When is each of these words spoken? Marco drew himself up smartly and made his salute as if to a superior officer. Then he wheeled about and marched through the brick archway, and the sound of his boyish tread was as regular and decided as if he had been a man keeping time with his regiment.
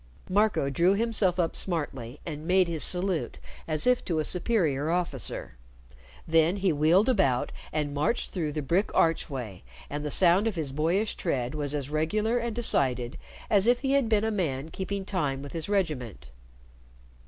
Marco 0.29 0.67
drew 0.71 0.95
himself 0.95 1.39
up 1.39 1.55
smartly 1.55 2.19
and 2.25 2.47
made 2.47 2.67
his 2.67 2.83
salute 2.83 3.37
as 3.67 3.85
if 3.85 4.03
to 4.03 4.17
a 4.17 4.25
superior 4.25 4.89
officer. 4.89 5.51
Then 6.27 6.55
he 6.57 6.73
wheeled 6.73 7.07
about 7.07 7.51
and 7.71 7.93
marched 7.93 8.31
through 8.31 8.53
the 8.53 8.63
brick 8.63 8.89
archway, 8.95 9.61
and 9.91 10.03
the 10.03 10.09
sound 10.09 10.47
of 10.47 10.55
his 10.55 10.71
boyish 10.71 11.13
tread 11.17 11.53
was 11.53 11.75
as 11.75 11.91
regular 11.91 12.39
and 12.39 12.55
decided 12.55 13.19
as 13.47 13.67
if 13.67 13.81
he 13.81 13.91
had 13.91 14.09
been 14.09 14.23
a 14.25 14.31
man 14.31 14.69
keeping 14.69 15.05
time 15.05 15.43
with 15.43 15.53
his 15.53 15.69
regiment. 15.69 16.31